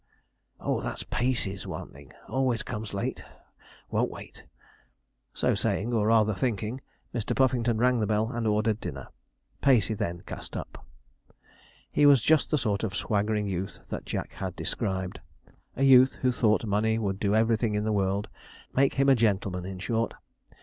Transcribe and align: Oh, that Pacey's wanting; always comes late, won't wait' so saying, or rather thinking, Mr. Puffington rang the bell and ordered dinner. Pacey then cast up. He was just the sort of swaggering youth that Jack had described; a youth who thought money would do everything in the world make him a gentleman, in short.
Oh, 0.59 0.81
that 0.81 1.03
Pacey's 1.11 1.67
wanting; 1.67 2.11
always 2.27 2.63
comes 2.63 2.91
late, 2.91 3.23
won't 3.91 4.09
wait' 4.09 4.45
so 5.31 5.53
saying, 5.53 5.93
or 5.93 6.07
rather 6.07 6.33
thinking, 6.33 6.81
Mr. 7.13 7.35
Puffington 7.35 7.77
rang 7.77 7.99
the 7.99 8.07
bell 8.07 8.31
and 8.31 8.47
ordered 8.47 8.79
dinner. 8.79 9.09
Pacey 9.61 9.93
then 9.93 10.21
cast 10.21 10.57
up. 10.57 10.87
He 11.91 12.07
was 12.07 12.23
just 12.23 12.49
the 12.49 12.57
sort 12.57 12.83
of 12.83 12.95
swaggering 12.95 13.45
youth 13.45 13.77
that 13.89 14.07
Jack 14.07 14.31
had 14.33 14.55
described; 14.55 15.19
a 15.75 15.83
youth 15.83 16.15
who 16.23 16.31
thought 16.31 16.65
money 16.65 16.97
would 16.97 17.19
do 17.19 17.35
everything 17.35 17.75
in 17.75 17.83
the 17.83 17.93
world 17.93 18.27
make 18.75 18.95
him 18.95 19.07
a 19.07 19.13
gentleman, 19.13 19.65
in 19.67 19.77
short. 19.77 20.15